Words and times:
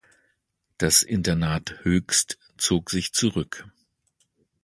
Das 0.79 1.03
Internat 1.03 1.81
Hoechst 1.85 2.39
zog 2.57 2.89
sich 2.89 3.13
zurück. 3.13 3.67